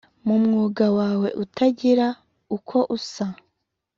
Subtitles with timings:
[0.27, 2.07] Mu mwuga wawe utagira
[2.55, 3.25] uko usa